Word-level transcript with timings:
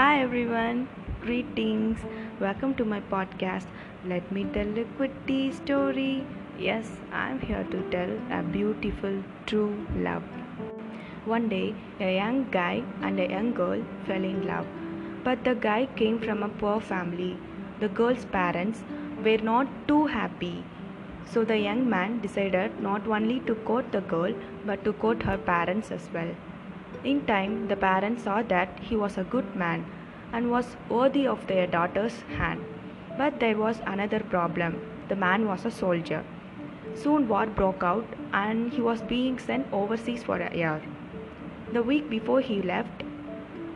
Hi 0.00 0.22
everyone, 0.22 0.78
greetings. 1.20 1.98
Welcome 2.40 2.74
to 2.76 2.84
my 2.92 3.00
podcast. 3.08 3.66
Let 4.12 4.32
me 4.32 4.44
tell 4.54 4.70
a 4.82 4.84
quitty 4.98 5.52
story. 5.56 6.24
Yes, 6.58 6.86
I'm 7.12 7.38
here 7.40 7.66
to 7.72 7.82
tell 7.90 8.12
a 8.38 8.42
beautiful 8.42 9.18
true 9.44 9.86
love. 10.06 10.22
One 11.26 11.50
day, 11.50 11.74
a 12.00 12.14
young 12.16 12.50
guy 12.50 12.82
and 13.02 13.20
a 13.20 13.28
young 13.28 13.52
girl 13.52 13.84
fell 14.06 14.24
in 14.32 14.46
love. 14.46 14.66
But 15.22 15.44
the 15.44 15.54
guy 15.54 15.86
came 15.96 16.18
from 16.18 16.42
a 16.44 16.48
poor 16.48 16.80
family. 16.80 17.36
The 17.80 17.88
girl's 17.88 18.24
parents 18.24 18.82
were 19.22 19.42
not 19.52 19.68
too 19.86 20.06
happy. 20.06 20.64
So 21.26 21.44
the 21.44 21.58
young 21.58 21.90
man 21.90 22.20
decided 22.22 22.80
not 22.80 23.06
only 23.06 23.40
to 23.40 23.54
court 23.72 23.92
the 23.92 24.00
girl 24.00 24.32
but 24.64 24.82
to 24.84 24.94
court 24.94 25.24
her 25.24 25.36
parents 25.36 25.90
as 25.90 26.08
well. 26.14 26.32
In 27.02 27.24
time, 27.24 27.68
the 27.68 27.76
parents 27.76 28.24
saw 28.24 28.42
that 28.42 28.78
he 28.80 28.94
was 28.94 29.16
a 29.16 29.24
good 29.24 29.56
man 29.56 29.86
and 30.32 30.50
was 30.50 30.76
worthy 30.90 31.26
of 31.26 31.46
their 31.46 31.66
daughter's 31.66 32.20
hand. 32.36 32.60
But 33.16 33.40
there 33.40 33.56
was 33.56 33.80
another 33.86 34.20
problem 34.20 34.80
the 35.08 35.16
man 35.16 35.46
was 35.46 35.64
a 35.64 35.70
soldier. 35.70 36.22
Soon, 36.94 37.26
war 37.28 37.46
broke 37.46 37.82
out 37.82 38.04
and 38.32 38.70
he 38.72 38.82
was 38.82 39.00
being 39.02 39.38
sent 39.38 39.66
overseas 39.72 40.22
for 40.22 40.36
a 40.36 40.54
year. 40.54 40.82
The 41.72 41.82
week 41.82 42.10
before 42.10 42.40
he 42.40 42.60
left, 42.60 43.02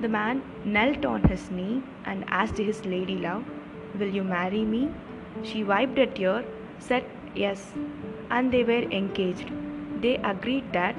the 0.00 0.08
man 0.08 0.42
knelt 0.64 1.04
on 1.04 1.24
his 1.24 1.50
knee 1.50 1.82
and 2.04 2.24
asked 2.28 2.56
his 2.58 2.84
lady 2.86 3.16
love, 3.16 3.44
Will 3.98 4.08
you 4.08 4.22
marry 4.22 4.64
me? 4.64 4.90
She 5.42 5.64
wiped 5.64 5.98
a 5.98 6.06
tear, 6.06 6.44
said 6.78 7.04
yes, 7.34 7.72
and 8.30 8.52
they 8.52 8.62
were 8.62 8.84
engaged. 9.00 9.50
They 10.00 10.16
agreed 10.18 10.72
that 10.72 10.94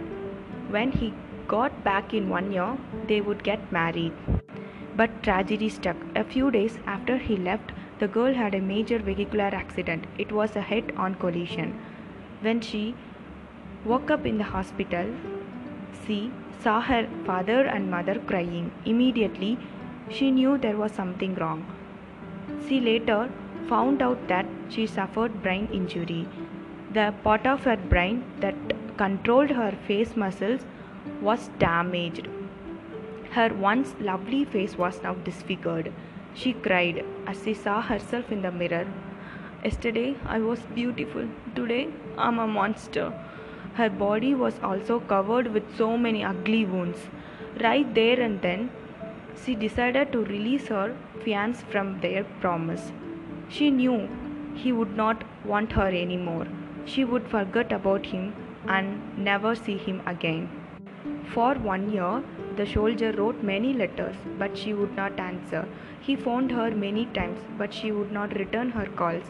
when 0.70 0.92
he 0.92 1.14
got 1.52 1.84
back 1.84 2.14
in 2.14 2.30
one 2.30 2.52
year, 2.52 2.78
they 3.08 3.20
would 3.22 3.44
get 3.44 3.72
married. 3.72 4.14
But 4.96 5.22
tragedy 5.24 5.70
struck. 5.70 5.98
A 6.16 6.24
few 6.24 6.52
days 6.52 6.78
after 6.86 7.18
he 7.18 7.38
left, 7.38 7.72
the 8.00 8.08
girl 8.08 8.34
had 8.34 8.56
a 8.56 8.62
major 8.62 9.00
vehicular 9.00 9.50
accident. 9.62 10.06
It 10.18 10.32
was 10.32 10.56
a 10.56 10.62
head 10.62 10.94
on 10.98 11.16
collision. 11.16 11.74
When 12.42 12.62
she 12.62 12.96
woke 13.86 14.12
up 14.12 14.26
in 14.26 14.38
the 14.38 14.44
hospital, 14.44 15.12
she 16.06 16.32
saw 16.64 16.80
her 16.82 17.08
father 17.26 17.60
and 17.66 17.92
mother 17.92 18.20
crying. 18.32 18.72
Immediately, 18.86 19.58
she 20.10 20.32
knew 20.32 20.58
there 20.58 20.78
was 20.78 20.92
something 20.92 21.36
wrong. 21.36 21.66
She 22.68 22.80
later 22.80 23.30
found 23.68 24.02
out 24.02 24.28
that 24.28 24.46
she 24.70 24.88
suffered 24.88 25.42
brain 25.42 25.70
injury. 25.72 26.28
The 26.94 27.14
part 27.24 27.46
of 27.46 27.64
her 27.64 27.78
brain 27.78 28.24
that 28.40 28.56
controlled 28.98 29.52
her 29.52 29.72
face 29.88 30.16
muscles 30.16 30.66
was 31.22 31.50
damaged. 31.60 32.28
Her 33.32 33.50
once 33.54 33.96
lovely 34.00 34.46
face 34.46 34.78
was 34.78 35.02
now 35.04 35.14
disfigured. 35.14 35.92
She 36.34 36.54
cried 36.54 37.06
as 37.28 37.44
she 37.44 37.54
saw 37.54 37.82
herself 37.82 38.32
in 38.32 38.42
the 38.42 38.52
mirror. 38.52 38.88
Yesterday 39.64 40.16
I 40.26 40.40
was 40.40 40.60
beautiful. 40.74 41.28
Today 41.56 41.90
I'm 42.18 42.40
a 42.40 42.48
monster. 42.48 43.14
Her 43.76 43.90
body 43.90 44.34
was 44.34 44.60
also 44.64 45.00
covered 45.00 45.54
with 45.54 45.78
so 45.78 45.98
many 45.98 46.24
ugly 46.24 46.66
wounds. 46.66 47.08
Right 47.62 47.94
there 47.94 48.20
and 48.20 48.42
then, 48.42 48.70
she 49.44 49.56
decided 49.56 50.12
to 50.12 50.24
release 50.26 50.68
her 50.68 50.96
fiance 51.24 51.64
from 51.70 52.00
their 52.02 52.24
promise. 52.42 52.92
She 53.50 53.70
knew 53.72 54.10
he 54.56 54.72
would 54.72 54.96
not 54.96 55.24
want 55.46 55.72
her 55.74 55.88
anymore. 55.88 56.48
She 56.86 57.06
would 57.06 57.28
forget 57.28 57.72
about 57.72 58.06
him 58.08 58.34
and 58.68 59.18
never 59.18 59.56
see 59.56 59.78
him 59.78 60.02
again. 60.06 60.50
For 61.34 61.54
one 61.56 61.90
year, 61.92 62.24
the 62.58 62.66
soldier 62.66 63.12
wrote 63.14 63.42
many 63.42 63.74
letters, 63.74 64.16
but 64.38 64.58
she 64.58 64.74
would 64.74 64.96
not 64.96 65.20
answer. 65.20 65.68
He 66.02 66.16
phoned 66.16 66.52
her 66.52 66.72
many 66.72 67.06
times, 67.06 67.40
but 67.58 67.74
she 67.74 67.92
would 67.92 68.12
not 68.12 68.36
return 68.38 68.72
her 68.72 68.86
calls. 68.86 69.24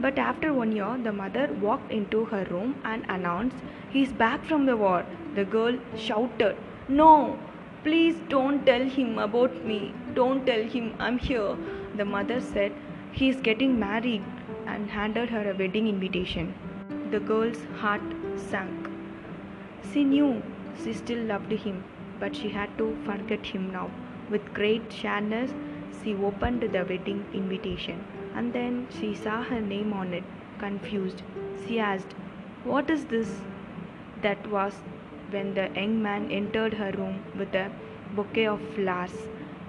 But 0.00 0.18
after 0.18 0.52
one 0.52 0.72
year, 0.72 0.96
the 1.02 1.12
mother 1.12 1.48
walked 1.60 1.92
into 1.92 2.24
her 2.26 2.44
room 2.50 2.76
and 2.84 3.04
announced, 3.08 3.56
He's 3.90 4.12
back 4.12 4.44
from 4.44 4.66
the 4.66 4.76
war. 4.76 5.04
The 5.34 5.44
girl 5.44 5.78
shouted, 5.96 6.56
No, 6.88 7.38
please 7.84 8.16
don't 8.28 8.64
tell 8.64 8.88
him 8.88 9.18
about 9.18 9.64
me. 9.64 9.92
Don't 10.14 10.46
tell 10.46 10.62
him 10.62 10.94
I'm 10.98 11.18
here. 11.18 11.56
The 11.96 12.04
mother 12.04 12.40
said, 12.40 12.72
He's 13.12 13.40
getting 13.40 13.78
married 13.78 14.22
and 14.66 14.88
handed 14.88 15.28
her 15.28 15.50
a 15.50 15.54
wedding 15.54 15.88
invitation. 15.88 16.54
The 17.10 17.20
girl's 17.20 17.62
heart 17.76 18.00
sank. 18.36 18.88
She 19.92 20.04
knew 20.04 20.42
she 20.82 20.92
still 20.92 21.22
loved 21.24 21.52
him, 21.52 21.84
but 22.20 22.34
she 22.36 22.48
had 22.48 22.76
to 22.78 22.96
forget 23.04 23.46
him 23.46 23.70
now. 23.72 23.90
With 24.30 24.54
great 24.54 24.92
sadness, 24.92 25.52
she 26.02 26.14
opened 26.14 26.62
the 26.62 26.84
wedding 26.84 27.24
invitation 27.32 28.04
and 28.34 28.52
then 28.52 28.86
she 28.98 29.14
saw 29.14 29.42
her 29.42 29.60
name 29.60 29.92
on 29.92 30.14
it. 30.14 30.24
Confused, 30.58 31.22
she 31.66 31.78
asked, 31.78 32.14
What 32.64 32.90
is 32.90 33.04
this? 33.06 33.40
That 34.22 34.46
was 34.48 34.74
when 35.30 35.54
the 35.54 35.68
young 35.74 36.00
man 36.02 36.30
entered 36.30 36.74
her 36.74 36.92
room 36.92 37.22
with 37.36 37.54
a 37.54 37.70
bouquet 38.14 38.46
of 38.46 38.60
flowers. 38.74 39.14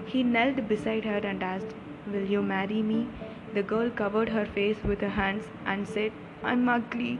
He 0.06 0.22
knelt 0.22 0.68
beside 0.68 1.04
her 1.04 1.18
and 1.18 1.42
asked, 1.42 1.74
Will 2.06 2.24
you 2.24 2.42
marry 2.42 2.82
me? 2.82 3.08
The 3.54 3.62
girl 3.62 3.90
covered 3.90 4.28
her 4.28 4.46
face 4.46 4.76
with 4.84 5.00
her 5.00 5.08
hands 5.08 5.44
and 5.64 5.88
said, 5.88 6.12
I'm 6.42 6.68
ugly. 6.68 7.18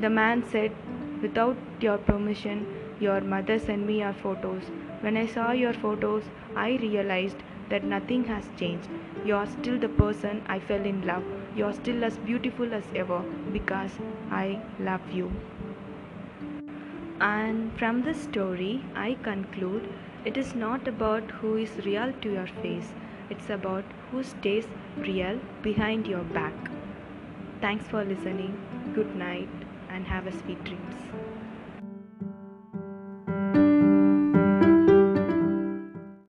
The 0.00 0.10
man 0.10 0.44
said, 0.50 0.72
Without 1.22 1.56
your 1.80 1.98
permission, 1.98 2.66
your 3.00 3.20
mother 3.20 3.58
sent 3.58 3.86
me 3.86 4.00
your 4.00 4.12
photos. 4.12 4.62
When 5.00 5.16
I 5.16 5.26
saw 5.26 5.52
your 5.52 5.72
photos, 5.72 6.24
I 6.56 6.76
realized 6.82 7.36
that 7.68 7.84
nothing 7.84 8.24
has 8.24 8.48
changed. 8.56 8.88
You 9.24 9.36
are 9.36 9.46
still 9.46 9.78
the 9.78 9.88
person 9.88 10.42
I 10.46 10.58
fell 10.58 10.84
in 10.84 11.06
love. 11.06 11.24
You 11.56 11.66
are 11.66 11.72
still 11.72 12.04
as 12.04 12.18
beautiful 12.18 12.74
as 12.74 12.84
ever 12.94 13.22
because 13.52 13.92
I 14.30 14.60
love 14.80 15.10
you. 15.12 15.30
And 17.20 17.76
from 17.78 18.02
this 18.02 18.22
story, 18.22 18.84
I 18.94 19.14
conclude 19.22 19.88
it 20.24 20.36
is 20.36 20.54
not 20.54 20.86
about 20.86 21.30
who 21.30 21.56
is 21.56 21.84
real 21.84 22.12
to 22.22 22.32
your 22.32 22.46
face, 22.62 22.92
it's 23.30 23.50
about 23.50 23.84
who 24.10 24.22
stays 24.22 24.66
real 24.96 25.40
behind 25.62 26.06
your 26.06 26.24
back. 26.24 26.54
Thanks 27.60 27.86
for 27.86 28.04
listening. 28.04 28.56
Good 28.94 29.16
night 29.16 29.48
and 29.90 30.06
have 30.06 30.26
a 30.26 30.32
sweet 30.32 30.62
dreams. 30.64 30.94